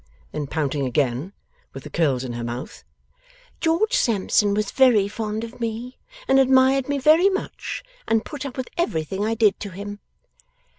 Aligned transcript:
Then, 0.31 0.47
pouting 0.47 0.87
again, 0.87 1.31
with 1.73 1.83
the 1.83 1.91
curls 1.91 2.23
in 2.23 2.33
her 2.33 2.43
mouth; 2.43 2.83
'George 3.59 3.93
Sampson 3.93 4.55
was 4.55 4.71
very 4.71 5.07
fond 5.07 5.43
of 5.43 5.59
me, 5.59 5.99
and 6.27 6.39
admired 6.39 6.89
me 6.89 6.97
very 6.97 7.29
much, 7.29 7.83
and 8.07 8.25
put 8.25 8.43
up 8.43 8.57
with 8.57 8.69
everything 8.79 9.23
I 9.23 9.35
did 9.35 9.59
to 9.59 9.69
him. 9.69 9.99